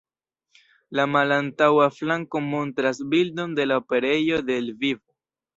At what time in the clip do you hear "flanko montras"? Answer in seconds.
1.99-3.05